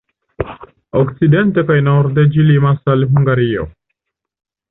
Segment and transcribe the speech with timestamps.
[1.01, 3.67] Okcidente kaj norde ĝi limas al Hungario.